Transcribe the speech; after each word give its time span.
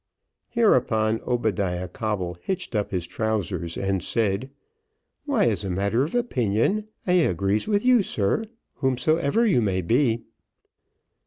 Hereupon, 0.49 1.21
Obadiah 1.27 1.87
Coble 1.87 2.35
hitched 2.41 2.73
up 2.73 2.89
his 2.89 3.05
trousers, 3.05 3.77
and 3.77 4.01
said, 4.01 4.49
"Why, 5.25 5.47
as 5.47 5.63
a 5.63 5.69
matter 5.69 6.03
of 6.03 6.15
opinion, 6.15 6.87
I 7.05 7.11
agrees 7.11 7.67
with 7.67 7.85
you, 7.85 8.01
sir, 8.01 8.45
whomsoever 8.77 9.45
you 9.45 9.61
may 9.61 9.83
be." 9.83 10.23